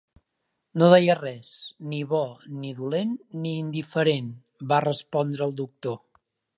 "No 0.81 0.87
deia 0.93 1.15
res 1.19 1.51
–ni 1.91 1.99
bo, 2.15 2.23
ni 2.63 2.73
dolent 2.81 3.13
ni 3.45 3.55
indiferent", 3.67 4.35
va 4.75 4.85
respondre 4.91 5.51
el 5.51 5.59
doctor. 5.65 6.05